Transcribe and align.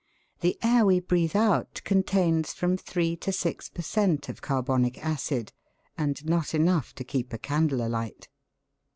The 0.39 0.57
air 0.63 0.83
we 0.83 0.99
breathe 0.99 1.35
out 1.35 1.79
contains 1.83 2.53
from 2.53 2.75
three 2.75 3.15
to 3.17 3.31
six 3.31 3.69
per 3.69 3.83
cent', 3.83 4.29
of 4.29 4.41
carbonic 4.41 4.97
acid, 5.05 5.53
and 5.95 6.25
not 6.25 6.55
enough 6.55 6.95
to 6.95 7.03
keep 7.03 7.31
a 7.33 7.37
candle 7.37 7.85
alight. 7.85 8.27